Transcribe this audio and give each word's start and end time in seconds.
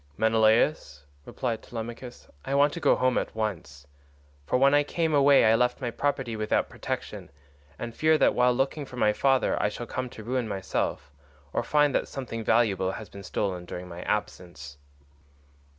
"Menelaus," 0.17 1.05
replied 1.27 1.61
Telemachus, 1.61 2.27
"I 2.43 2.55
want 2.55 2.73
to 2.73 2.79
go 2.79 2.95
home 2.95 3.19
at 3.19 3.35
once, 3.35 3.85
for 4.47 4.57
when 4.57 4.73
I 4.73 4.81
came 4.81 5.13
away 5.13 5.45
I 5.45 5.53
left 5.53 5.79
my 5.79 5.91
property 5.91 6.35
without 6.35 6.69
protection, 6.69 7.29
and 7.77 7.93
fear 7.93 8.17
that 8.17 8.33
while 8.33 8.51
looking 8.51 8.83
for 8.87 8.95
my 8.97 9.13
father 9.13 9.61
I 9.61 9.69
shall 9.69 9.85
come 9.85 10.09
to 10.09 10.23
ruin 10.23 10.47
myself, 10.47 11.11
or 11.53 11.61
find 11.61 11.93
that 11.93 12.07
something 12.07 12.43
valuable 12.43 12.93
has 12.93 13.09
been 13.09 13.21
stolen 13.21 13.63
during 13.63 13.87
my 13.87 14.01
absence." 14.01 14.79